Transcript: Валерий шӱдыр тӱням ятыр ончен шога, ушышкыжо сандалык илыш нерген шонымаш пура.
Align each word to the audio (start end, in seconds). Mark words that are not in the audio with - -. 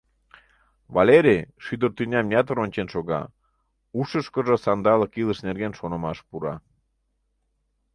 Валерий 0.95 1.41
шӱдыр 1.63 1.91
тӱням 1.97 2.27
ятыр 2.41 2.57
ончен 2.63 2.87
шога, 2.93 3.21
ушышкыжо 3.99 4.55
сандалык 4.63 5.13
илыш 5.21 5.39
нерген 5.47 5.73
шонымаш 5.79 6.17
пура. 6.27 6.55